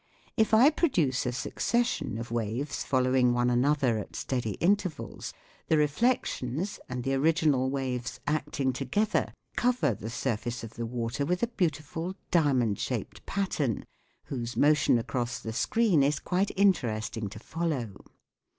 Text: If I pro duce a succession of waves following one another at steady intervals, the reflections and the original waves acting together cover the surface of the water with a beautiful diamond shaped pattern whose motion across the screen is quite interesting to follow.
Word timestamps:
If 0.35 0.51
I 0.51 0.71
pro 0.71 0.89
duce 0.89 1.27
a 1.27 1.31
succession 1.31 2.17
of 2.17 2.31
waves 2.31 2.83
following 2.83 3.33
one 3.33 3.51
another 3.51 3.99
at 3.99 4.15
steady 4.15 4.53
intervals, 4.53 5.31
the 5.67 5.77
reflections 5.77 6.79
and 6.89 7.03
the 7.03 7.13
original 7.13 7.69
waves 7.69 8.19
acting 8.25 8.73
together 8.73 9.31
cover 9.55 9.93
the 9.93 10.09
surface 10.09 10.63
of 10.63 10.73
the 10.73 10.87
water 10.87 11.23
with 11.23 11.43
a 11.43 11.47
beautiful 11.53 12.15
diamond 12.31 12.79
shaped 12.79 13.23
pattern 13.27 13.85
whose 14.25 14.57
motion 14.57 14.97
across 14.97 15.37
the 15.37 15.53
screen 15.53 16.01
is 16.01 16.17
quite 16.17 16.49
interesting 16.55 17.29
to 17.29 17.37
follow. 17.37 17.93